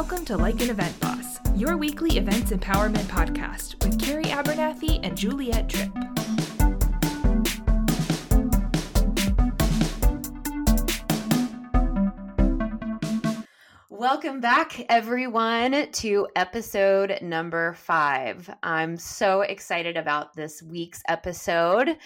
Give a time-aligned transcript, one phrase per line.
[0.00, 5.16] Welcome to Like an Event Boss, your weekly events empowerment podcast with Carrie Abernathy and
[5.16, 5.90] Juliet Tripp.
[13.90, 18.48] Welcome back, everyone, to episode number five.
[18.62, 21.96] I'm so excited about this week's episode.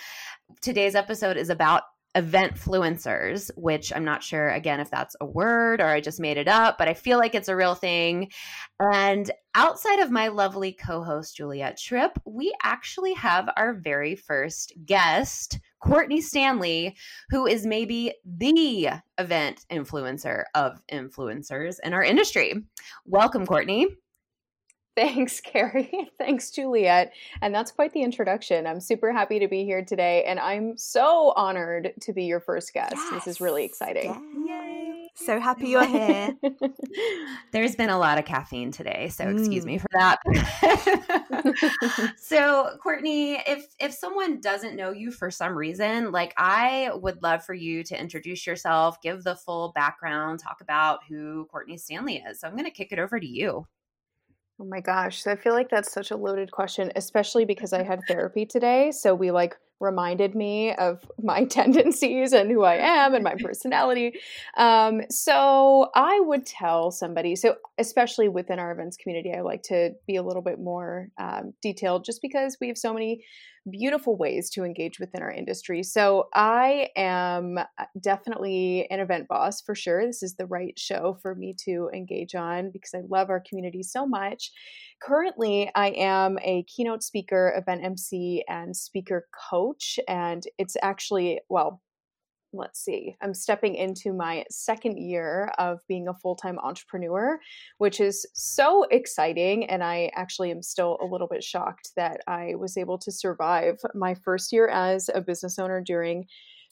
[0.63, 1.83] Today's episode is about
[2.15, 6.37] event influencers, which I'm not sure again if that's a word or I just made
[6.37, 8.31] it up, but I feel like it's a real thing.
[8.79, 15.59] And outside of my lovely co-host Juliet Tripp, we actually have our very first guest,
[15.83, 16.97] Courtney Stanley,
[17.31, 18.89] who is maybe the
[19.19, 22.55] event influencer of influencers in our industry.
[23.07, 23.87] Welcome, Courtney.
[24.97, 26.11] Thanks, Carrie.
[26.19, 27.15] Thanks, Juliet.
[27.41, 28.67] And that's quite the introduction.
[28.67, 32.75] I'm super happy to be here today, and I'm so honored to be your first
[32.75, 32.95] guest.
[32.97, 33.13] Yes.
[33.13, 34.45] This is really exciting.
[34.47, 35.09] Yay.
[35.15, 36.35] So happy you're here.
[37.53, 39.69] There's been a lot of caffeine today, so excuse mm.
[39.69, 40.19] me for that.
[42.19, 47.45] so, Courtney, if if someone doesn't know you for some reason, like I would love
[47.45, 52.41] for you to introduce yourself, give the full background, talk about who Courtney Stanley is.
[52.41, 53.67] So, I'm going to kick it over to you.
[54.61, 55.27] Oh my gosh.
[55.27, 58.93] I feel like that's such a loaded question, especially because I had therapy today.
[58.93, 64.15] So we like reminded me of my tendencies and who I am and my personality.
[64.57, 69.91] Um, so I would tell somebody, so especially within our events community, I like to
[70.07, 73.25] be a little bit more um, detailed just because we have so many
[73.71, 75.83] beautiful ways to engage within our industry.
[75.83, 80.07] So I am uh, definitely an event boss for sure.
[80.07, 83.83] This is the right show for me to engage on because I love our community
[83.83, 84.51] so much.
[85.03, 89.99] Currently, I am a keynote speaker, event MC, and speaker coach.
[90.09, 91.81] And it's actually, well,
[92.53, 97.39] let's see, I'm stepping into my second year of being a full time entrepreneur,
[97.79, 99.69] which is so exciting.
[99.71, 103.79] And I actually am still a little bit shocked that I was able to survive
[103.95, 106.27] my first year as a business owner during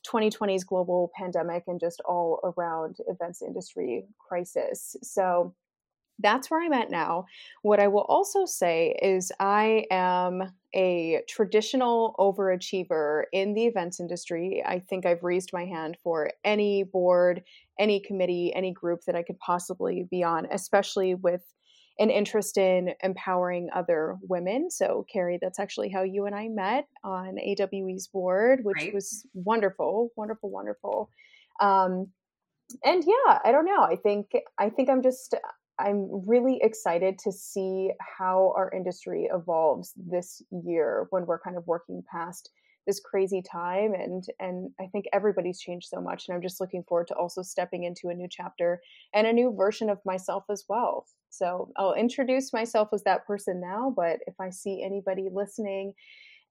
[0.06, 4.96] 2020's global pandemic and just all around events industry crisis.
[5.02, 5.54] So
[6.22, 7.26] that's where I'm at now.
[7.62, 14.62] What I will also say is I am a traditional overachiever in the events industry.
[14.64, 17.42] I think I've raised my hand for any board,
[17.78, 21.42] any committee, any group that I could possibly be on, especially with
[21.98, 24.70] an interest in empowering other women.
[24.70, 28.94] So, Carrie, that's actually how you and I met on AWE's board, which right.
[28.94, 31.10] was wonderful, wonderful, wonderful.
[31.60, 32.08] Um,
[32.84, 33.82] and yeah, I don't know.
[33.82, 35.34] I think I think I'm just
[35.80, 41.66] I'm really excited to see how our industry evolves this year when we're kind of
[41.66, 42.50] working past
[42.86, 46.82] this crazy time and and I think everybody's changed so much and I'm just looking
[46.82, 48.80] forward to also stepping into a new chapter
[49.14, 51.06] and a new version of myself as well.
[51.28, 55.92] So I'll introduce myself as that person now, but if I see anybody listening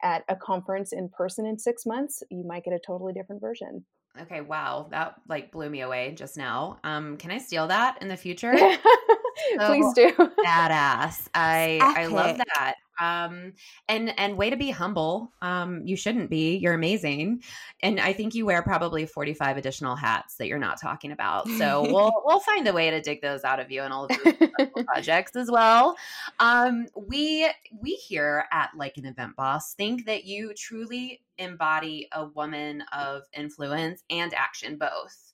[0.02, 3.84] at a conference in person in 6 months, you might get a totally different version.
[4.22, 4.88] Okay, wow.
[4.92, 6.80] That like blew me away just now.
[6.84, 8.54] Um can I steal that in the future?
[9.58, 10.12] so Please do.
[10.46, 11.28] badass.
[11.34, 12.76] I I love that.
[13.00, 13.54] Um
[13.88, 15.32] and and way to be humble.
[15.42, 16.58] Um you shouldn't be.
[16.58, 17.44] You're amazing.
[17.82, 21.48] And I think you wear probably 45 additional hats that you're not talking about.
[21.48, 24.12] So we'll we'll find a way to dig those out of you and all of
[24.26, 25.96] your projects as well.
[26.40, 27.50] Um we
[27.82, 33.24] we here at like an event boss think that you truly embody a woman of
[33.34, 35.34] influence and action both.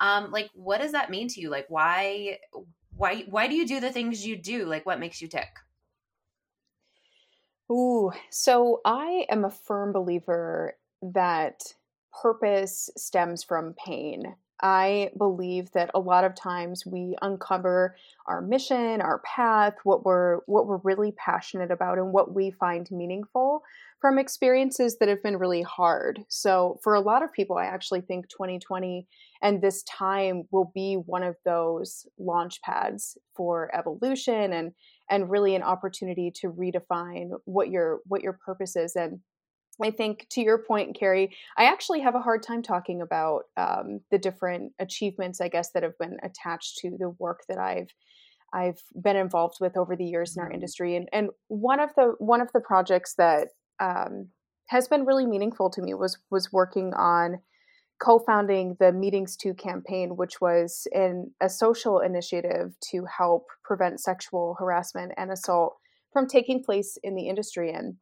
[0.00, 1.50] Um like what does that mean to you?
[1.50, 2.38] Like why
[2.96, 4.64] why why do you do the things you do?
[4.64, 5.48] Like what makes you tick?
[7.70, 11.62] Ooh, so I am a firm believer that
[12.20, 14.36] purpose stems from pain.
[14.60, 20.38] I believe that a lot of times we uncover our mission, our path, what we're
[20.46, 23.64] what we're really passionate about and what we find meaningful
[24.02, 26.24] from experiences that have been really hard.
[26.28, 29.06] So for a lot of people I actually think 2020
[29.40, 34.72] and this time will be one of those launch pads for evolution and
[35.08, 39.20] and really an opportunity to redefine what your what your purpose is and
[39.82, 44.00] I think to your point, Carrie, I actually have a hard time talking about um,
[44.10, 47.88] the different achievements, I guess, that have been attached to the work that I've
[48.52, 50.56] I've been involved with over the years in our mm-hmm.
[50.56, 50.96] industry.
[50.96, 53.48] And and one of the one of the projects that
[53.82, 54.28] um,
[54.68, 57.40] has been really meaningful to me was was working on
[58.02, 65.12] co-founding the MeetingsToo campaign, which was in a social initiative to help prevent sexual harassment
[65.16, 65.76] and assault
[66.12, 67.72] from taking place in the industry.
[67.72, 67.94] And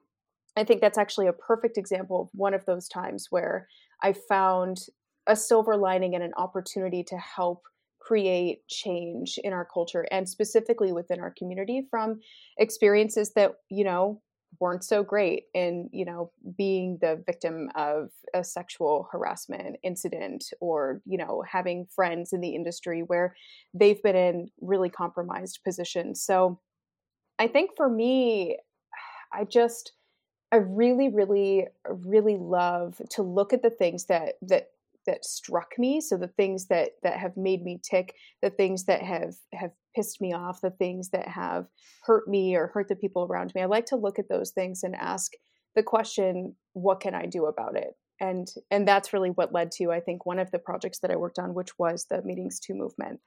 [0.57, 3.69] I think that's actually a perfect example of one of those times where
[4.03, 4.79] I found
[5.27, 7.63] a silver lining and an opportunity to help
[8.01, 12.21] create change in our culture and specifically within our community from
[12.57, 14.21] experiences that you know
[14.59, 21.01] weren't so great in you know being the victim of a sexual harassment incident or
[21.07, 23.35] you know having friends in the industry where
[23.75, 26.23] they've been in really compromised positions.
[26.23, 26.59] So
[27.39, 28.59] i think for me
[29.33, 29.93] i just
[30.53, 34.69] i really really really love to look at the things that that
[35.07, 39.03] that struck me so the things that that have made me tick the things that
[39.03, 41.67] have have pissed me off the things that have
[42.05, 44.83] hurt me or hurt the people around me i like to look at those things
[44.83, 45.33] and ask
[45.75, 47.95] the question what can i do about it?
[48.21, 51.17] And and that's really what led to i think one of the projects that i
[51.17, 53.21] worked on which was the MeetingsToo movement.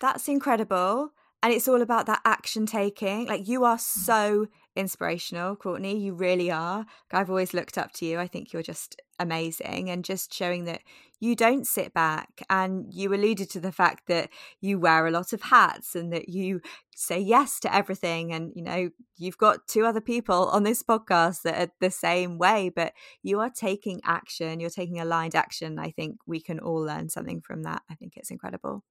[0.00, 1.12] That's incredible
[1.42, 4.00] and it's all about that action taking like you are mm-hmm.
[4.00, 8.62] so inspirational courtney you really are i've always looked up to you i think you're
[8.62, 10.80] just amazing and just showing that
[11.20, 14.30] you don't sit back and you alluded to the fact that
[14.60, 16.60] you wear a lot of hats and that you
[16.96, 21.42] say yes to everything and you know you've got two other people on this podcast
[21.42, 25.90] that are the same way but you are taking action you're taking aligned action i
[25.90, 28.82] think we can all learn something from that i think it's incredible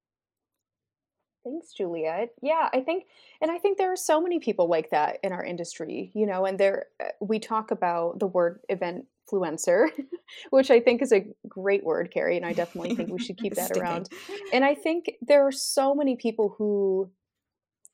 [1.45, 2.29] Thanks, Juliet.
[2.41, 3.05] Yeah, I think,
[3.41, 6.45] and I think there are so many people like that in our industry, you know,
[6.45, 9.87] and there, uh, we talk about the word event influencer,
[10.49, 13.55] which I think is a great word, Carrie, and I definitely think we should keep
[13.55, 14.09] that around.
[14.53, 17.11] And I think there are so many people who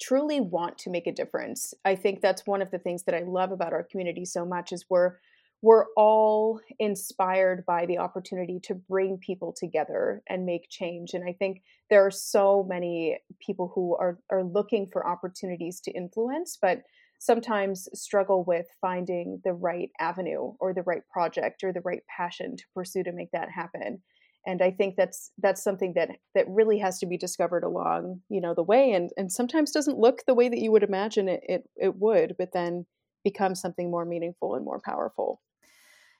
[0.01, 1.73] truly want to make a difference.
[1.85, 4.71] I think that's one of the things that I love about our community so much
[4.71, 5.13] is we're
[5.61, 11.13] we're all inspired by the opportunity to bring people together and make change.
[11.13, 15.91] And I think there are so many people who are are looking for opportunities to
[15.91, 16.81] influence, but
[17.25, 22.55] sometimes struggle with finding the right avenue or the right project or the right passion
[22.57, 24.01] to pursue to make that happen.
[24.47, 28.39] And i think that's that's something that that really has to be discovered along you
[28.39, 31.41] know the way and and sometimes doesn't look the way that you would imagine it
[31.49, 32.85] it, it would but then
[33.23, 35.41] becomes something more meaningful and more powerful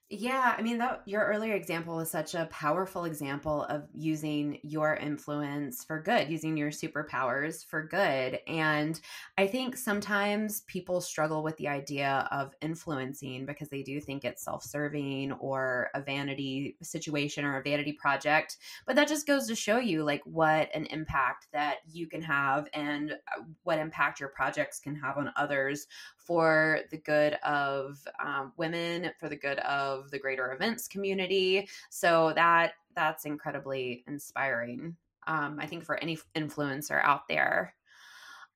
[0.10, 4.96] yeah, I mean that your earlier example was such a powerful example of using your
[4.96, 8.40] influence for good, using your superpowers for good.
[8.48, 9.00] And
[9.36, 14.44] I think sometimes people struggle with the idea of influencing because they do think it's
[14.44, 18.58] self-serving or a vanity situation or a vanity project.
[18.86, 22.68] But that just goes to show you like what an impact that you can have
[22.76, 25.88] and uh, what impact your projects can have on others
[26.26, 31.68] for the good of um, women, for the good of the greater events community.
[31.90, 34.96] So that that's incredibly inspiring.
[35.28, 37.74] Um, I think for any influencer out there.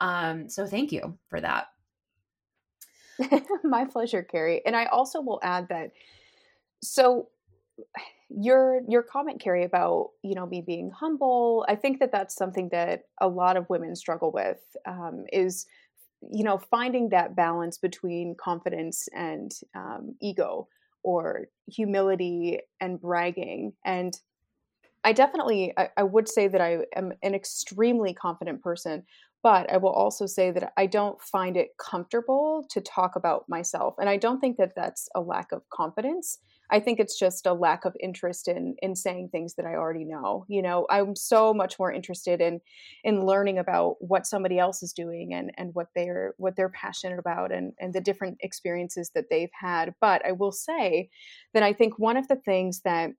[0.02, 1.68] Um, so thank you for that.
[3.64, 4.66] My pleasure, Carrie.
[4.66, 5.92] And I also will add that
[6.82, 7.30] so
[8.30, 12.70] your your comment carrie about you know me being humble i think that that's something
[12.70, 15.66] that a lot of women struggle with um, is
[16.22, 20.68] you know finding that balance between confidence and um, ego
[21.04, 24.20] or humility and bragging and
[25.04, 29.04] i definitely I, I, would say that i am an extremely confident person
[29.44, 33.96] but i will also say that i don't find it comfortable to talk about myself
[34.00, 36.40] and i don't think that that's a lack of confidence
[36.72, 40.06] I think it's just a lack of interest in in saying things that I already
[40.06, 40.46] know.
[40.48, 42.62] You know, I'm so much more interested in
[43.04, 47.20] in learning about what somebody else is doing and and what they're what they're passionate
[47.20, 49.94] about and and the different experiences that they've had.
[50.00, 51.10] But I will say
[51.54, 53.12] that I think one of the things that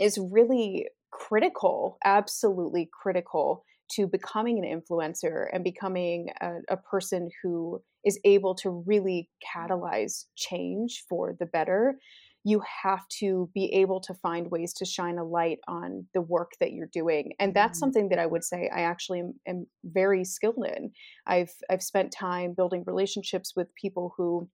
[0.00, 7.80] is really critical, absolutely critical to becoming an influencer and becoming a, a, person who
[8.04, 11.98] is able to really catalyze change for the better
[12.46, 16.52] you have to be able to find ways to shine a light on the work
[16.60, 17.80] that you're doing and that's mm-hmm.
[17.80, 20.90] something that i would say i actually am, am, very skilled in.
[21.26, 24.48] I've i've spent time building relationships with people who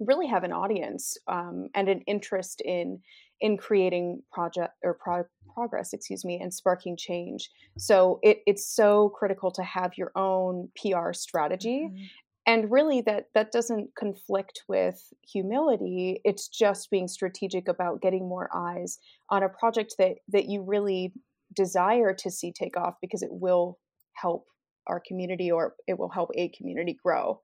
[0.00, 3.00] really have an audience um, and an interest in
[3.42, 5.24] in creating project or pro-
[5.54, 7.50] progress excuse me and sparking change.
[7.78, 12.04] So it, it's so critical to have your own pr strategy mm-hmm
[12.46, 18.48] and really that that doesn't conflict with humility it's just being strategic about getting more
[18.54, 21.12] eyes on a project that that you really
[21.54, 23.78] desire to see take off because it will
[24.12, 24.46] help
[24.86, 27.40] our community or it will help a community grow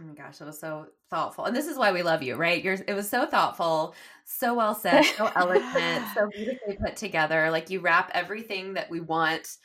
[0.00, 1.46] Oh my gosh, it was so thoughtful.
[1.46, 2.62] And this is why we love you, right?
[2.62, 7.50] You're it was so thoughtful, so well said, so eloquent, so beautifully put together.
[7.50, 9.56] Like you wrap everything that we want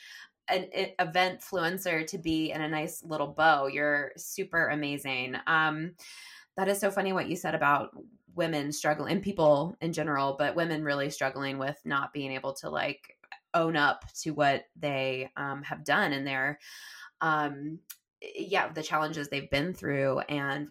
[0.50, 0.68] an
[1.00, 3.68] event influencer to be in a nice little bow.
[3.68, 5.36] You're super amazing.
[5.48, 5.94] Um,
[6.58, 7.92] that is so funny what you said about
[8.36, 12.70] women struggling and people in general, but women really struggling with not being able to
[12.70, 13.18] like
[13.54, 16.60] own up to what they um, have done in their
[17.22, 17.80] um,
[18.36, 20.70] yeah the challenges they've been through and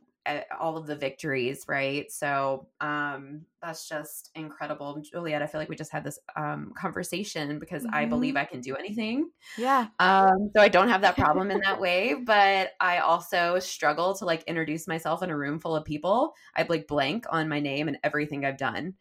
[0.61, 2.11] all of the victories, right?
[2.11, 5.00] So um, that's just incredible.
[5.00, 7.95] Juliet, I feel like we just had this um, conversation because mm-hmm.
[7.95, 9.31] I believe I can do anything.
[9.57, 9.88] Yeah.
[9.99, 14.25] Um, so I don't have that problem in that way, but I also struggle to
[14.25, 16.35] like introduce myself in a room full of people.
[16.55, 18.95] I'd like blank on my name and everything I've done.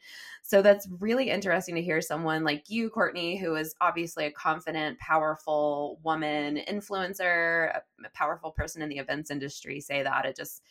[0.51, 5.00] So that's really interesting to hear someone like you, Courtney, who is obviously a confident,
[5.00, 10.25] powerful woman, influencer, a powerful person in the events industry say that.
[10.25, 10.62] It just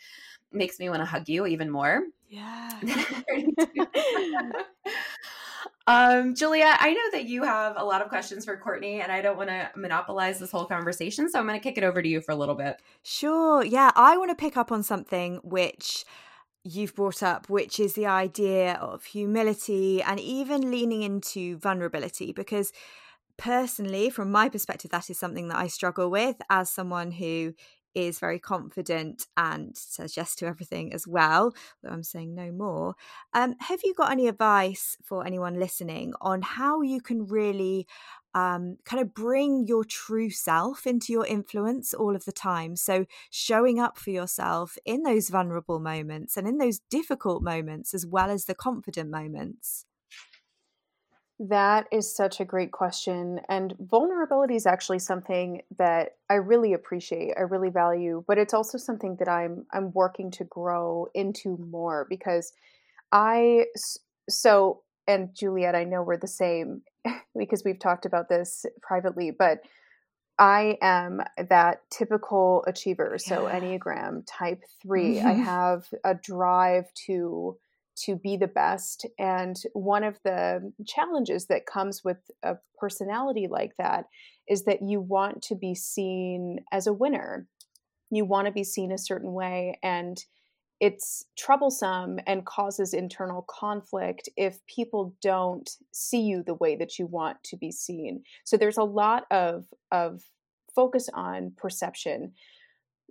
[0.53, 2.03] makes me want to hug you even more.
[2.29, 2.79] Yeah.
[5.87, 9.23] um, Julia, I know that you have a lot of questions for Courtney, and I
[9.23, 12.09] don't want to monopolize this whole conversation, so I'm going to kick it over to
[12.09, 12.83] you for a little bit.
[13.03, 13.65] Sure.
[13.65, 16.05] Yeah, I want to pick up on something which
[16.65, 22.73] you've brought up, which is the idea of humility and even leaning into vulnerability, because
[23.37, 27.55] personally, from my perspective, that is something that I struggle with as someone who
[27.95, 31.53] is very confident and says yes to everything as well,
[31.83, 32.95] though I'm saying no more.
[33.33, 37.87] Um, have you got any advice for anyone listening on how you can really
[38.35, 42.77] um, kind of bring your true self into your influence all of the time?
[42.77, 48.07] So, showing up for yourself in those vulnerable moments and in those difficult moments, as
[48.07, 49.87] well as the confident moments.
[51.43, 53.41] That is such a great question.
[53.49, 58.77] And vulnerability is actually something that I really appreciate, I really value, but it's also
[58.77, 62.53] something that I'm I'm working to grow into more because
[63.11, 63.67] I
[64.29, 66.83] so and Juliet, I know we're the same
[67.39, 69.61] because we've talked about this privately, but
[70.39, 73.19] I am that typical achiever.
[73.19, 75.21] So Enneagram type 3.
[75.21, 75.43] I mm-hmm.
[75.43, 77.59] have a drive to
[78.05, 79.05] to be the best.
[79.19, 84.07] And one of the challenges that comes with a personality like that
[84.49, 87.47] is that you want to be seen as a winner.
[88.11, 89.79] You want to be seen a certain way.
[89.83, 90.25] And
[90.81, 97.07] it's troublesome and causes internal conflict if people don't see you the way that you
[97.07, 98.23] want to be seen.
[98.45, 100.23] So there's a lot of, of
[100.75, 102.33] focus on perception.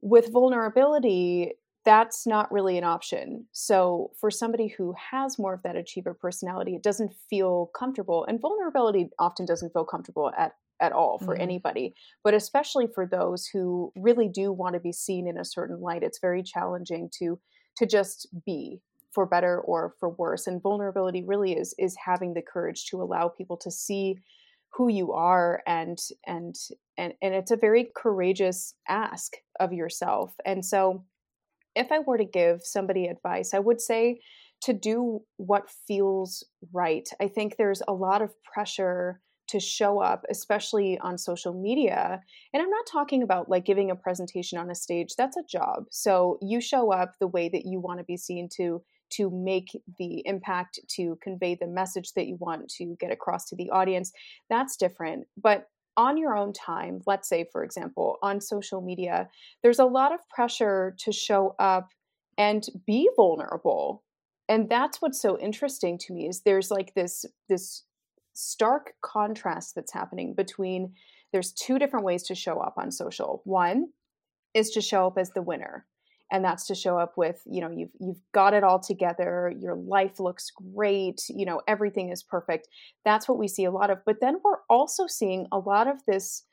[0.01, 1.53] With vulnerability,
[1.85, 3.45] that's not really an option.
[3.51, 8.25] So, for somebody who has more of that achiever personality, it doesn't feel comfortable.
[8.25, 11.43] And vulnerability often doesn't feel comfortable at, at all for mm-hmm.
[11.43, 15.79] anybody, but especially for those who really do want to be seen in a certain
[15.79, 16.03] light.
[16.03, 17.39] It's very challenging to
[17.79, 18.81] to just be
[19.11, 20.47] for better or for worse.
[20.47, 24.17] And vulnerability really is is having the courage to allow people to see
[24.73, 26.55] who you are and and
[26.97, 30.35] and and it's a very courageous ask of yourself.
[30.45, 31.03] And so
[31.75, 34.19] if I were to give somebody advice, I would say
[34.61, 36.43] to do what feels
[36.73, 37.07] right.
[37.21, 42.21] I think there's a lot of pressure to show up, especially on social media.
[42.53, 45.85] And I'm not talking about like giving a presentation on a stage, that's a job.
[45.91, 49.69] So you show up the way that you want to be seen to to make
[49.97, 54.11] the impact to convey the message that you want to get across to the audience
[54.51, 55.67] that's different but
[55.99, 59.29] on your own time, let's say, for example, on social media,
[59.61, 61.89] there's a lot of pressure to show up
[62.37, 64.01] and be vulnerable.
[64.47, 67.83] And that's what's so interesting to me is there's like this this
[68.39, 70.93] stark contrast that's happening between
[71.31, 73.41] there's two different ways to show up on social.
[73.45, 73.89] One
[74.53, 75.85] is to show up as the winner
[76.31, 79.75] and that's to show up with you know you've you've got it all together your
[79.75, 82.67] life looks great you know everything is perfect
[83.05, 85.97] that's what we see a lot of but then we're also seeing a lot of
[86.07, 86.45] this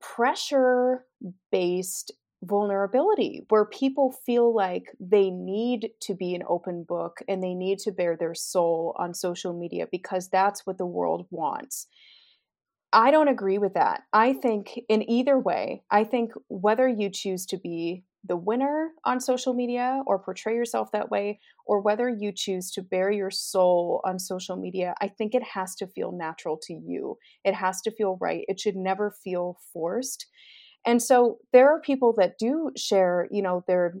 [0.00, 1.04] pressure
[1.50, 2.12] based
[2.46, 7.78] vulnerability where people feel like they need to be an open book and they need
[7.80, 11.86] to bare their soul on social media because that's what the world wants
[12.92, 14.04] I don't agree with that.
[14.12, 19.20] I think in either way, I think whether you choose to be the winner on
[19.20, 24.00] social media or portray yourself that way, or whether you choose to bare your soul
[24.04, 27.18] on social media, I think it has to feel natural to you.
[27.44, 28.44] It has to feel right.
[28.48, 30.26] It should never feel forced.
[30.86, 33.94] And so there are people that do share, you know, their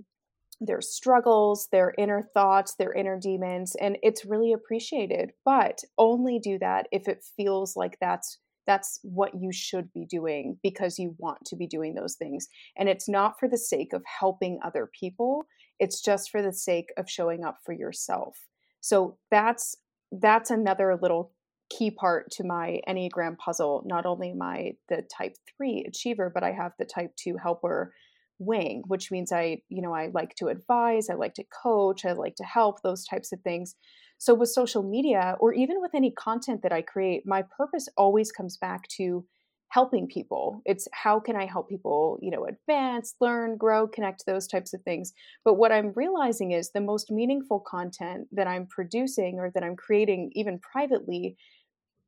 [0.60, 5.32] their struggles, their inner thoughts, their inner demons, and it's really appreciated.
[5.44, 10.58] But only do that if it feels like that's that's what you should be doing
[10.62, 12.48] because you want to be doing those things.
[12.78, 15.44] And it's not for the sake of helping other people,
[15.78, 18.38] it's just for the sake of showing up for yourself.
[18.80, 19.76] So that's
[20.12, 21.32] that's another little
[21.70, 23.82] key part to my Enneagram puzzle.
[23.86, 27.94] Not only am I the type 3 achiever, but I have the type 2 helper
[28.38, 32.12] wing, which means I, you know, I like to advise, I like to coach, I
[32.12, 33.76] like to help, those types of things.
[34.18, 38.32] So with social media or even with any content that I create, my purpose always
[38.32, 39.24] comes back to
[39.68, 40.62] helping people.
[40.64, 44.82] It's how can I help people, you know, advance, learn, grow, connect, those types of
[44.82, 45.12] things.
[45.44, 49.74] But what I'm realizing is the most meaningful content that I'm producing or that I'm
[49.74, 51.36] creating even privately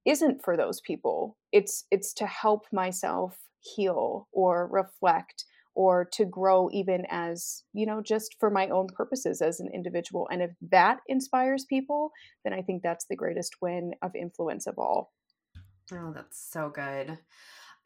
[0.07, 1.37] isn't for those people.
[1.53, 5.45] It's it's to help myself heal or reflect
[5.75, 10.29] or to grow even as you know just for my own purposes as an individual.
[10.31, 12.13] And if that inspires people
[12.45, 15.13] then i think that's the greatest win of influence of all.
[15.93, 17.19] Oh that's so good.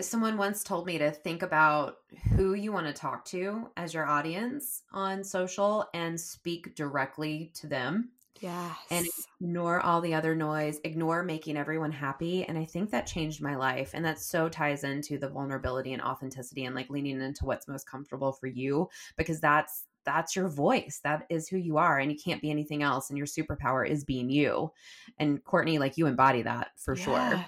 [0.01, 1.97] Someone once told me to think about
[2.35, 7.67] who you want to talk to as your audience on social and speak directly to
[7.67, 8.11] them
[8.41, 8.77] Yes.
[8.91, 9.07] And
[9.41, 12.45] ignore all the other noise, ignore making everyone happy.
[12.45, 13.91] And I think that changed my life.
[13.93, 17.89] And that so ties into the vulnerability and authenticity and like leaning into what's most
[17.89, 21.01] comfortable for you because that's that's your voice.
[21.05, 21.99] That is who you are.
[21.99, 23.11] And you can't be anything else.
[23.11, 24.73] And your superpower is being you.
[25.19, 27.05] And Courtney, like you embody that for yeah.
[27.05, 27.45] sure.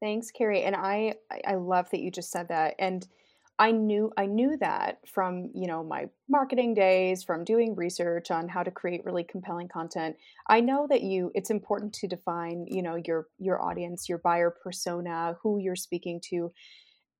[0.00, 0.62] Thanks, Carrie.
[0.62, 1.14] And I
[1.46, 2.74] I love that you just said that.
[2.78, 3.06] And
[3.58, 8.48] I knew I knew that from, you know, my marketing days, from doing research on
[8.48, 10.16] how to create really compelling content.
[10.48, 14.50] I know that you it's important to define, you know, your your audience, your buyer
[14.50, 16.52] persona, who you're speaking to.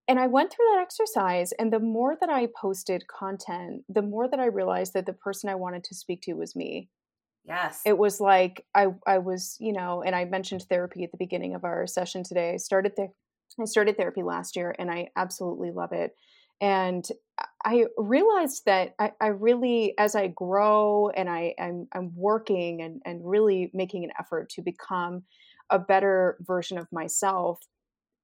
[0.08, 4.28] And I went through that exercise and the more that I posted content, the more
[4.28, 6.90] that I realized that the person I wanted to speak to was me.
[7.44, 7.80] Yes.
[7.84, 11.54] It was like I I was, you know, and I mentioned therapy at the beginning
[11.54, 12.54] of our session today.
[12.54, 13.10] I started there
[13.60, 16.14] I started therapy last year and I absolutely love it.
[16.60, 17.06] And
[17.64, 23.02] I realized that I, I really, as I grow and I, I'm, I'm working and,
[23.04, 25.24] and really making an effort to become
[25.70, 27.60] a better version of myself,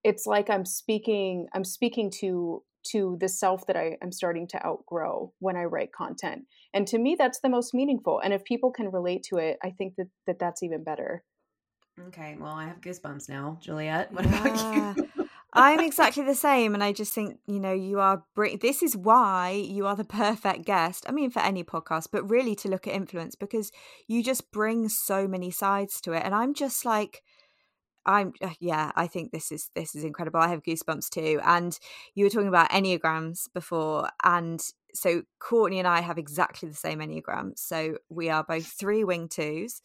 [0.05, 4.67] it's like I'm speaking, I'm speaking to to the self that I am starting to
[4.67, 6.45] outgrow when I write content.
[6.73, 8.21] And to me, that's the most meaningful.
[8.21, 11.23] And if people can relate to it, I think that, that that's even better.
[12.09, 12.37] Okay.
[12.41, 13.59] Well, I have goosebumps now.
[13.61, 14.41] Juliet, what yeah.
[14.41, 15.10] about you?
[15.53, 16.75] I'm exactly the same.
[16.75, 20.05] And I just think, you know, you are, br- this is why you are the
[20.05, 21.05] perfect guest.
[21.09, 23.73] I mean, for any podcast, but really to look at influence because
[24.07, 26.23] you just bring so many sides to it.
[26.25, 27.23] And I'm just like,
[28.07, 30.41] I'm uh, yeah, I think this is this is incredible.
[30.41, 31.41] I have goosebumps too.
[31.45, 31.79] And
[32.15, 34.61] you were talking about enneagrams before, and
[34.95, 37.59] so Courtney and I have exactly the same enneagram.
[37.59, 39.83] So we are both three wing twos,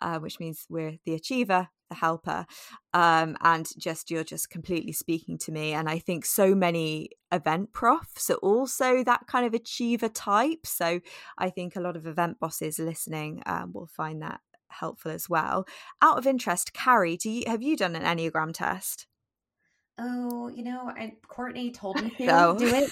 [0.00, 2.46] uh, which means we're the achiever, the helper
[2.94, 7.72] um, and just you're just completely speaking to me and i think so many event
[7.72, 11.00] profs are also that kind of achiever type so
[11.38, 15.66] i think a lot of event bosses listening um, will find that helpful as well.
[16.02, 19.06] Out of interest carrie do you have you done an enneagram test
[20.00, 22.90] Oh, you know, and Courtney told me to do it.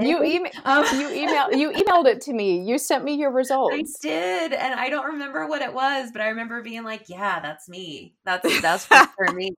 [0.00, 2.62] you email, um, you email, you emailed it to me.
[2.62, 3.74] You sent me your results.
[3.74, 7.40] I did, and I don't remember what it was, but I remember being like, "Yeah,
[7.40, 8.14] that's me.
[8.24, 9.50] That's that's for me."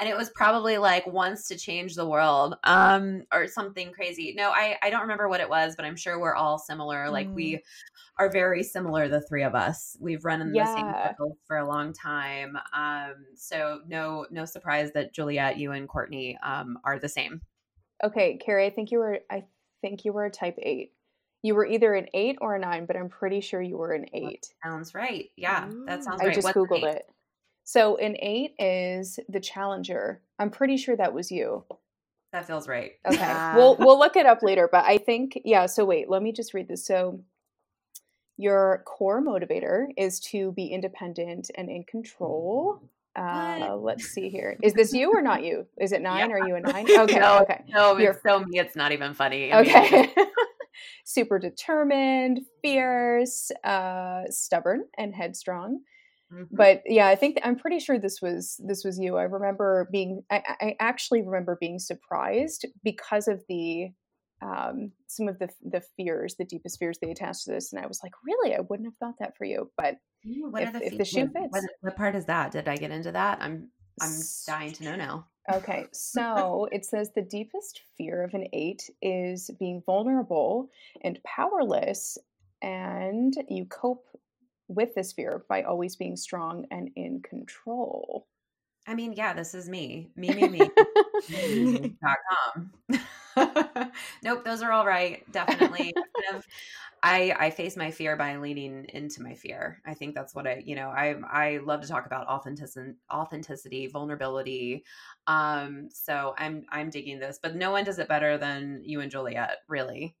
[0.00, 4.34] And it was probably like "wants to change the world," um, or something crazy.
[4.36, 7.08] No, I I don't remember what it was, but I'm sure we're all similar.
[7.08, 7.34] Like mm.
[7.34, 7.62] we
[8.18, 9.96] are very similar, the three of us.
[10.00, 10.64] We've run in yeah.
[10.64, 12.56] the same circles for a long time.
[12.74, 17.42] Um, so no, no surprise that Juliet, you and Courtney um, are the same.
[18.02, 19.20] Okay, Carrie, I think you were.
[19.30, 19.44] I
[19.80, 20.92] think you were a type eight.
[21.42, 24.06] You were either an eight or a nine, but I'm pretty sure you were an
[24.12, 24.48] eight.
[24.62, 25.26] That sounds right.
[25.36, 26.30] Yeah, that sounds right.
[26.30, 27.04] I just What's googled it.
[27.64, 30.22] So an eight is the challenger.
[30.38, 31.64] I'm pretty sure that was you.
[32.32, 32.92] That feels right.
[33.06, 34.68] Okay, we'll we'll look it up later.
[34.70, 35.66] But I think yeah.
[35.66, 36.86] So wait, let me just read this.
[36.86, 37.20] So
[38.36, 42.80] your core motivator is to be independent and in control.
[43.16, 44.58] Uh, let's see here.
[44.62, 45.66] Is this you or not you?
[45.80, 46.28] Is it nine?
[46.28, 46.36] Yeah.
[46.36, 46.86] Are you a nine?
[46.98, 47.18] Okay.
[47.18, 47.64] no, okay.
[47.68, 48.58] No, You're, so me.
[48.58, 49.52] It's not even funny.
[49.52, 50.14] I okay.
[51.04, 55.80] Super determined, fierce, uh, stubborn, and headstrong.
[56.30, 56.54] Mm-hmm.
[56.54, 59.16] But yeah, I think I'm pretty sure this was this was you.
[59.16, 60.22] I remember being.
[60.30, 63.92] I, I actually remember being surprised because of the
[64.42, 67.86] um, some of the the fears, the deepest fears they attach to this, and I
[67.86, 69.70] was like, really, I wouldn't have thought that for you.
[69.76, 72.50] But what if, the, if the shoe fits, what, what, part is that?
[72.50, 73.38] Did I get into that?
[73.40, 73.70] I'm
[74.00, 74.12] I'm
[74.46, 75.26] dying to know now.
[75.52, 80.70] Okay, so it says the deepest fear of an eight is being vulnerable
[81.02, 82.18] and powerless,
[82.62, 84.06] and you cope
[84.68, 88.26] with this fear by always being strong and in control.
[88.86, 90.10] I mean, yeah, this is me.
[90.16, 90.60] Me, me, me.
[92.02, 92.72] com.
[94.22, 95.30] nope, those are all right.
[95.32, 95.92] Definitely.
[97.02, 99.80] I I face my fear by leaning into my fear.
[99.86, 103.86] I think that's what I, you know, I I love to talk about authenticity, authenticity,
[103.86, 104.84] vulnerability.
[105.26, 109.10] Um, so I'm I'm digging this, but no one does it better than you and
[109.10, 110.16] Juliet, really.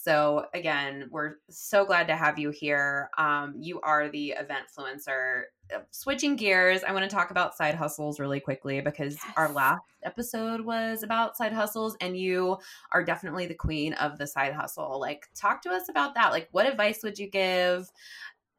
[0.00, 3.10] So, again, we're so glad to have you here.
[3.18, 5.42] Um, you are the event influencer.
[5.74, 9.34] Uh, switching gears, I want to talk about side hustles really quickly because yes.
[9.36, 12.58] our last episode was about side hustles, and you
[12.92, 15.00] are definitely the queen of the side hustle.
[15.00, 16.30] Like, talk to us about that.
[16.30, 17.90] Like, what advice would you give?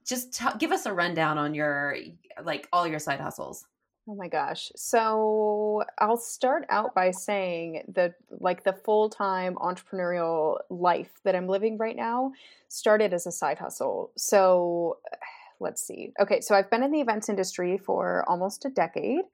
[0.06, 1.96] Just t- give us a rundown on your,
[2.44, 3.66] like, all your side hustles.
[4.10, 4.72] Oh my gosh.
[4.76, 11.78] So I'll start out by saying that like the full-time entrepreneurial life that I'm living
[11.78, 12.32] right now
[12.70, 14.12] started as a side hustle.
[14.18, 14.98] So
[15.60, 16.12] let's see.
[16.20, 19.26] Okay, so I've been in the events industry for almost a decade.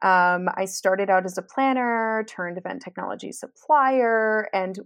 [0.00, 4.78] Um, I started out as a planner, turned event technology supplier, and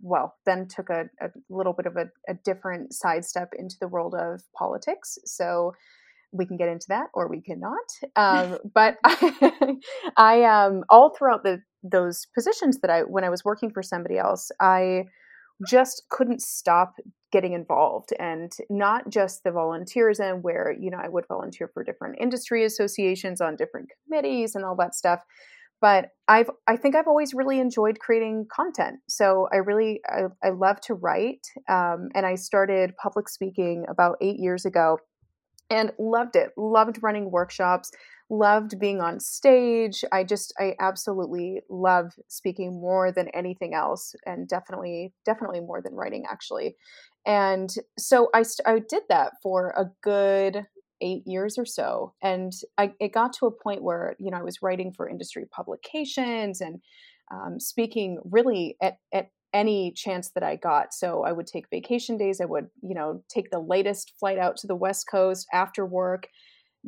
[0.00, 4.14] well, then took a, a little bit of a, a different sidestep into the world
[4.14, 5.18] of politics.
[5.26, 5.74] So
[6.32, 7.88] we can get into that or we cannot.
[8.16, 9.76] Um, but I,
[10.16, 14.18] I um, all throughout the those positions that I when I was working for somebody
[14.18, 15.04] else, I
[15.68, 16.94] just couldn't stop
[17.32, 22.16] getting involved and not just the volunteerism where you know I would volunteer for different
[22.20, 25.20] industry associations on different committees and all that stuff
[25.80, 28.98] but I've I think I've always really enjoyed creating content.
[29.08, 34.16] So I really I, I love to write, um, and I started public speaking about
[34.20, 34.98] eight years ago
[35.70, 36.50] and loved it.
[36.56, 37.90] Loved running workshops,
[38.30, 40.04] loved being on stage.
[40.12, 45.94] I just I absolutely love speaking more than anything else and definitely definitely more than
[45.94, 46.76] writing actually.
[47.26, 50.66] And so I I did that for a good
[51.00, 54.42] 8 years or so and I it got to a point where, you know, I
[54.42, 56.80] was writing for industry publications and
[57.30, 60.92] um, speaking really at, at any chance that I got.
[60.92, 62.40] So I would take vacation days.
[62.40, 66.28] I would, you know, take the latest flight out to the West Coast after work,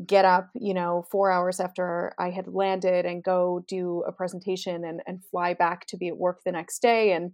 [0.06, 4.84] get up, you know, four hours after I had landed and go do a presentation
[4.84, 7.12] and, and fly back to be at work the next day.
[7.12, 7.32] And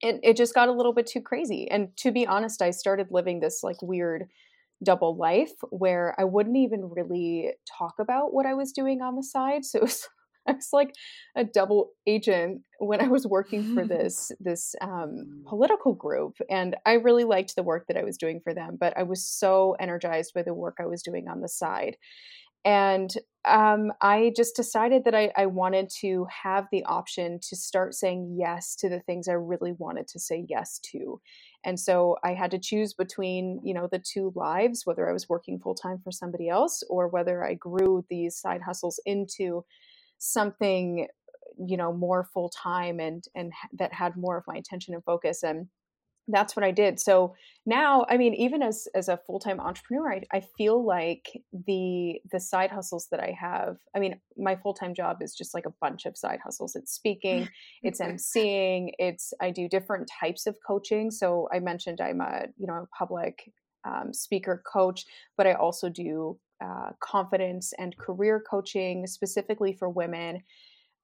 [0.00, 1.68] it, it just got a little bit too crazy.
[1.70, 4.28] And to be honest, I started living this like weird
[4.84, 9.22] double life where I wouldn't even really talk about what I was doing on the
[9.22, 9.62] side.
[9.64, 10.08] So it was
[10.52, 10.94] I was like
[11.36, 16.94] a double agent when I was working for this this um, political group, and I
[16.94, 18.76] really liked the work that I was doing for them.
[18.80, 21.96] But I was so energized by the work I was doing on the side,
[22.64, 23.12] and
[23.48, 28.36] um, I just decided that I, I wanted to have the option to start saying
[28.38, 31.20] yes to the things I really wanted to say yes to.
[31.64, 35.28] And so I had to choose between, you know, the two lives, whether I was
[35.28, 39.64] working full time for somebody else or whether I grew these side hustles into
[40.18, 41.06] something
[41.66, 45.42] you know more full time and and that had more of my attention and focus
[45.42, 45.68] and
[46.28, 47.00] that's what I did.
[47.00, 51.42] So now, I mean, even as as a full time entrepreneur, I, I feel like
[51.66, 53.78] the the side hustles that I have.
[53.96, 56.76] I mean, my full time job is just like a bunch of side hustles.
[56.76, 57.48] It's speaking,
[57.82, 61.10] it's emceeing, it's I do different types of coaching.
[61.10, 63.50] So I mentioned I'm a you know a public
[63.86, 70.42] um, speaker coach, but I also do uh, confidence and career coaching specifically for women.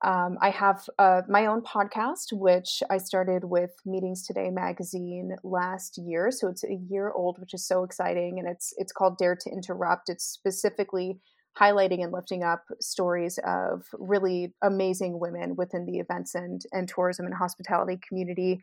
[0.03, 5.97] Um, I have uh, my own podcast, which I started with Meetings Today magazine last
[5.97, 9.37] year, so it's a year old, which is so exciting, and it's it's called Dare
[9.37, 10.11] to Interrupt.
[10.11, 11.21] It's specifically
[11.59, 17.25] highlighting and lifting up stories of really amazing women within the events and and tourism
[17.25, 18.61] and hospitality community.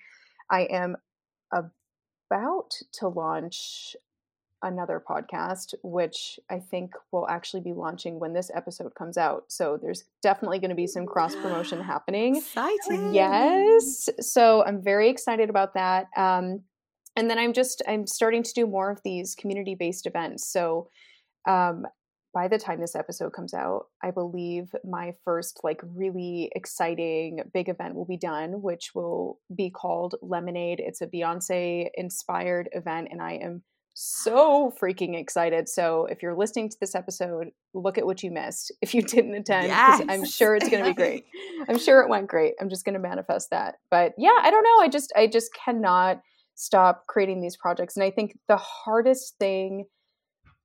[0.51, 0.97] I am
[1.51, 3.95] about to launch
[4.63, 9.45] another podcast, which I think will actually be launching when this episode comes out.
[9.47, 12.37] So there's definitely going to be some cross promotion happening.
[12.37, 13.13] Exciting.
[13.13, 14.09] Yes.
[14.19, 16.07] So I'm very excited about that.
[16.15, 16.61] Um,
[17.15, 20.47] and then I'm just I'm starting to do more of these community based events.
[20.47, 20.89] So
[21.47, 21.85] um,
[22.33, 27.67] by the time this episode comes out, I believe my first like really exciting big
[27.67, 30.79] event will be done, which will be called Lemonade.
[30.79, 35.67] It's a Beyonce inspired event, and I am so freaking excited.
[35.67, 39.35] So if you're listening to this episode, look at what you missed if you didn't
[39.35, 40.01] attend yes.
[40.07, 41.25] I'm sure it's going to be great.
[41.67, 42.53] I'm sure it went great.
[42.59, 43.75] I'm just going to manifest that.
[43.89, 44.83] But yeah, I don't know.
[44.83, 46.21] I just I just cannot
[46.55, 49.85] stop creating these projects and I think the hardest thing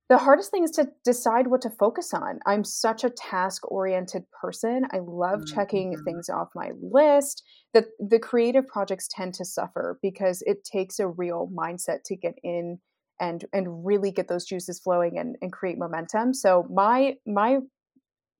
[0.09, 2.39] the hardest thing is to decide what to focus on.
[2.45, 4.83] I'm such a task oriented person.
[4.93, 5.55] I love mm-hmm.
[5.55, 7.43] checking things off my list.
[7.73, 12.35] The the creative projects tend to suffer because it takes a real mindset to get
[12.41, 12.79] in
[13.19, 16.33] and and really get those juices flowing and, and create momentum.
[16.33, 17.59] So my my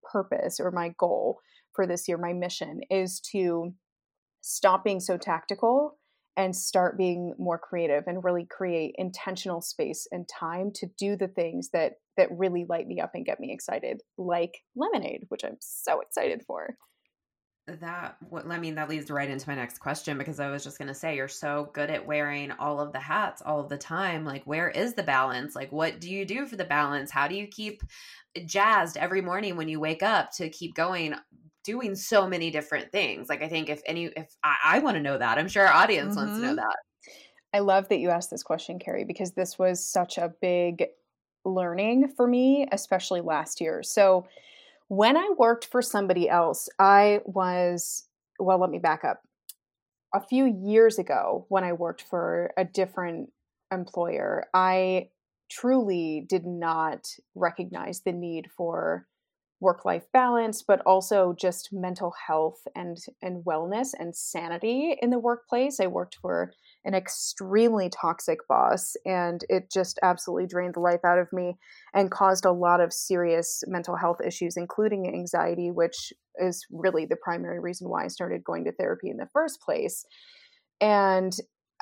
[0.04, 1.40] purpose or my goal
[1.74, 3.74] for this year my mission is to
[4.42, 5.98] stop being so tactical
[6.38, 11.28] and start being more creative and really create intentional space and time to do the
[11.28, 15.58] things that that really light me up and get me excited like lemonade which i'm
[15.60, 16.78] so excited for
[17.67, 20.77] that what i mean that leads right into my next question because i was just
[20.77, 23.77] going to say you're so good at wearing all of the hats all of the
[23.77, 24.23] time.
[24.23, 25.56] Like where is the balance?
[25.56, 27.12] Like what do you do for the balance?
[27.12, 27.84] How do you keep
[28.45, 31.15] jazzed every morning when you wake up to keep going
[31.63, 33.30] doing so many different things?
[33.30, 35.38] Like i think if any if i, I want to know that.
[35.38, 36.25] I'm sure our audience mm-hmm.
[36.25, 36.56] wants to know mm-hmm.
[36.58, 36.75] that.
[37.53, 40.86] I love that you asked this question carrie because this was such a big
[41.43, 43.84] learning for me especially last year.
[43.84, 44.25] So
[44.88, 48.08] when I worked for somebody else, I was,
[48.39, 49.21] well, let me back up.
[50.13, 53.30] A few years ago, when I worked for a different
[53.71, 55.10] employer, I
[55.50, 59.08] truly did not recognize the need for
[59.60, 65.17] work life balance but also just mental health and and wellness and sanity in the
[65.17, 66.52] workplace i worked for
[66.88, 71.58] an extremely toxic boss and it just absolutely drained the life out of me
[71.93, 77.17] and caused a lot of serious mental health issues including anxiety which is really the
[77.17, 80.06] primary reason why I started going to therapy in the first place.
[80.80, 81.34] And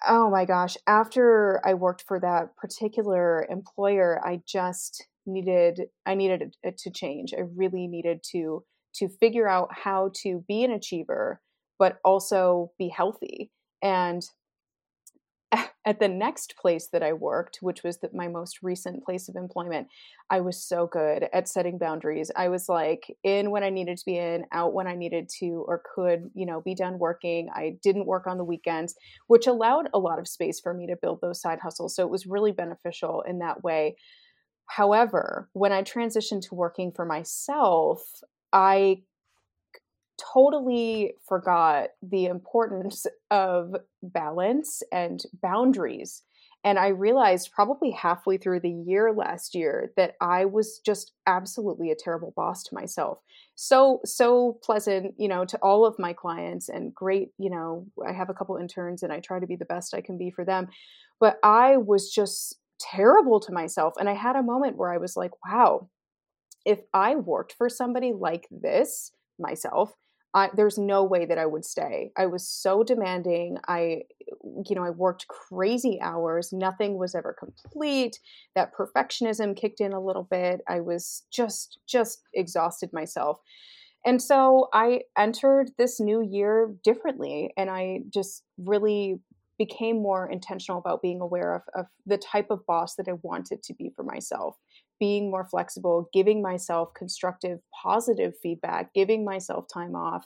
[0.07, 6.55] oh my gosh after I worked for that particular employer I just needed I needed
[6.63, 7.31] it to change.
[7.37, 8.63] I really needed to
[8.95, 11.41] to figure out how to be an achiever
[11.77, 13.51] but also be healthy.
[13.83, 14.23] And
[15.85, 19.35] at the next place that I worked, which was the, my most recent place of
[19.35, 19.87] employment,
[20.31, 22.31] I was so good at setting boundaries.
[22.35, 25.63] I was like in when I needed to be in, out when I needed to
[25.67, 27.49] or could, you know, be done working.
[27.53, 28.95] I didn't work on the weekends,
[29.27, 31.95] which allowed a lot of space for me to build those side hustles.
[31.95, 33.95] So it was really beneficial in that way.
[34.67, 38.01] However, when I transitioned to working for myself,
[38.51, 39.03] I
[40.33, 46.23] totally forgot the importance of balance and boundaries.
[46.63, 51.91] And I realized probably halfway through the year last year that I was just absolutely
[51.91, 53.19] a terrible boss to myself.
[53.53, 58.13] So, so pleasant, you know, to all of my clients and great, you know, I
[58.13, 60.43] have a couple interns and I try to be the best I can be for
[60.43, 60.67] them.
[61.19, 63.93] But I was just terrible to myself.
[63.99, 65.87] And I had a moment where I was like, wow,
[66.65, 69.93] if I worked for somebody like this myself,
[70.35, 72.11] I, there's no way that I would stay.
[72.17, 73.57] I was so demanding.
[73.69, 74.01] I,
[74.65, 76.51] you know, I worked crazy hours.
[76.51, 78.19] Nothing was ever complete.
[78.53, 80.59] That perfectionism kicked in a little bit.
[80.67, 83.39] I was just, just exhausted myself.
[84.05, 87.53] And so I entered this new year differently.
[87.55, 89.21] And I just really
[89.57, 93.63] became more intentional about being aware of, of the type of boss that I wanted
[93.63, 94.57] to be for myself
[94.99, 100.25] being more flexible, giving myself constructive, positive feedback, giving myself time off,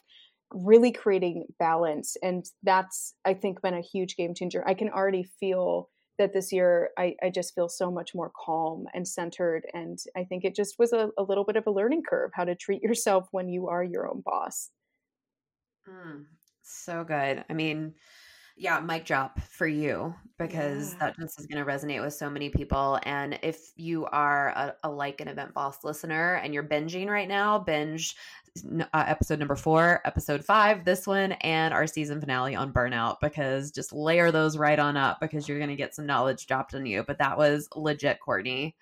[0.52, 2.16] really creating balance.
[2.22, 4.64] And that's, I think, been a huge game changer.
[4.68, 8.86] I can already feel that this year I, I just feel so much more calm
[8.94, 9.66] and centered.
[9.74, 12.44] And I think it just was a, a little bit of a learning curve how
[12.44, 14.70] to treat yourself when you are your own boss.
[15.88, 16.26] Mm,
[16.62, 17.46] so good.
[17.50, 17.94] I mean,
[18.60, 21.00] yeah, mic drop for you because yeah.
[21.00, 23.00] that just is going to resonate with so many people.
[23.04, 27.28] And if you are a, a, like an event boss listener and you're binging right
[27.28, 28.16] now, binge
[28.82, 33.72] uh, episode number four, episode five, this one, and our season finale on burnout because
[33.72, 36.86] just layer those right on up because you're going to get some knowledge dropped on
[36.86, 37.04] you.
[37.08, 38.76] But that was legit, Courtney.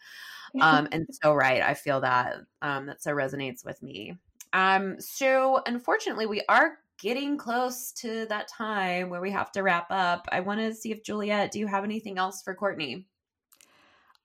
[0.59, 4.17] Um, and so right, I feel that um, that so resonates with me.
[4.53, 9.88] Um, so unfortunately, we are getting close to that time where we have to wrap
[9.89, 10.27] up.
[10.31, 13.05] I want to see if Juliet, do you have anything else for Courtney?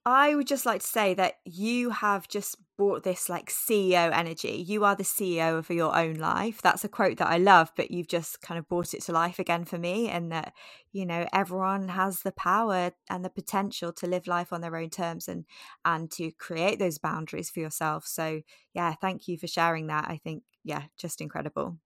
[0.04, 4.64] I would just like to say that you have just brought this like CEO energy.
[4.66, 6.60] You are the CEO of your own life.
[6.60, 9.38] That's a quote that I love, but you've just kind of brought it to life
[9.38, 10.08] again for me.
[10.08, 10.54] And that,
[10.90, 14.90] you know, everyone has the power and the potential to live life on their own
[14.90, 15.44] terms and
[15.84, 18.04] and to create those boundaries for yourself.
[18.04, 18.42] So
[18.74, 20.06] yeah, thank you for sharing that.
[20.08, 21.78] I think, yeah, just incredible.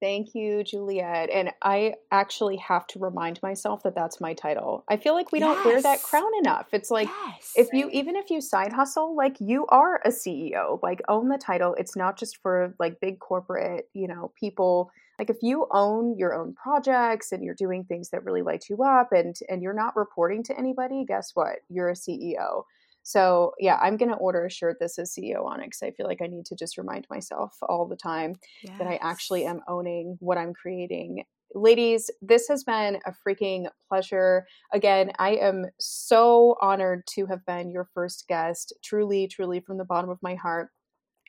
[0.00, 1.28] Thank you, Juliet.
[1.28, 4.82] And I actually have to remind myself that that's my title.
[4.88, 5.54] I feel like we yes.
[5.54, 6.68] don't wear that crown enough.
[6.72, 7.52] It's like yes.
[7.54, 11.36] if you even if you side hustle, like you are a CEO, like own the
[11.36, 11.74] title.
[11.78, 14.90] It's not just for like big corporate, you know, people.
[15.18, 18.82] Like if you own your own projects and you're doing things that really light you
[18.82, 21.56] up and and you're not reporting to anybody, guess what?
[21.68, 22.64] You're a CEO.
[23.10, 26.06] So yeah, I'm gonna order a shirt that says CEO on it because I feel
[26.06, 28.78] like I need to just remind myself all the time yes.
[28.78, 31.24] that I actually am owning what I'm creating.
[31.52, 34.46] Ladies, this has been a freaking pleasure.
[34.72, 38.72] Again, I am so honored to have been your first guest.
[38.84, 40.68] Truly, truly, from the bottom of my heart.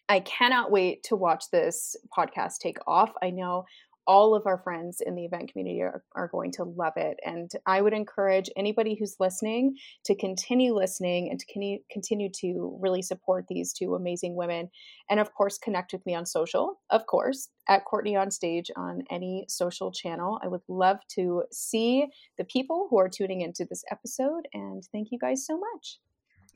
[0.07, 3.11] I cannot wait to watch this podcast take off.
[3.23, 3.65] I know
[4.07, 7.19] all of our friends in the event community are, are going to love it.
[7.25, 13.01] And I would encourage anybody who's listening to continue listening and to continue to really
[13.01, 14.69] support these two amazing women.
[15.09, 19.03] And of course, connect with me on social, of course, at Courtney on Stage on
[19.09, 20.39] any social channel.
[20.43, 24.47] I would love to see the people who are tuning into this episode.
[24.53, 25.99] And thank you guys so much.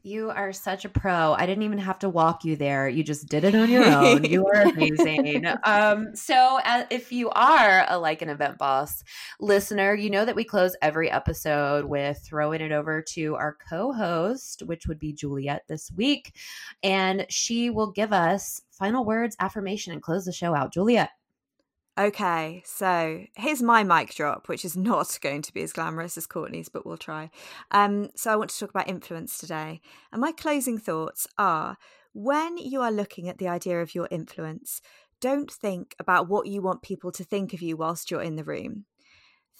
[0.05, 1.33] You are such a pro.
[1.33, 2.87] I didn't even have to walk you there.
[2.87, 4.23] You just did it on your own.
[4.23, 5.47] you are amazing.
[5.63, 9.03] um, so, uh, if you are a like an event boss
[9.39, 14.61] listener, you know that we close every episode with throwing it over to our co-host,
[14.67, 16.35] which would be Juliet this week,
[16.83, 20.71] and she will give us final words, affirmation, and close the show out.
[20.71, 21.09] Juliet.
[21.97, 26.27] Okay, so here's my mic drop, which is not going to be as glamorous as
[26.27, 27.29] Courtney's, but we'll try.
[27.71, 29.79] Um, so I want to talk about influence today.
[30.11, 31.77] And my closing thoughts are
[32.13, 34.81] when you are looking at the idea of your influence,
[35.21, 38.43] don't think about what you want people to think of you whilst you're in the
[38.43, 38.85] room.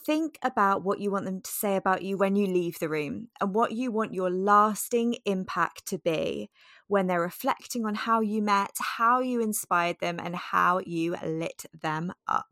[0.05, 3.29] Think about what you want them to say about you when you leave the room
[3.41, 6.51] and what you want your lasting impact to be
[6.87, 11.65] when they're reflecting on how you met, how you inspired them, and how you lit
[11.81, 12.45] them up.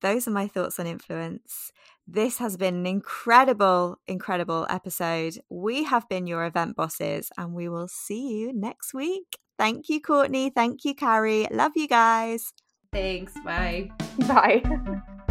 [0.00, 1.72] Those are my thoughts on influence.
[2.06, 5.38] This has been an incredible, incredible episode.
[5.50, 9.38] We have been your event bosses, and we will see you next week.
[9.58, 10.50] Thank you, Courtney.
[10.50, 11.46] Thank you, Carrie.
[11.50, 12.52] Love you guys.
[12.92, 13.34] Thanks.
[13.44, 13.90] Bye.
[14.26, 14.62] Bye.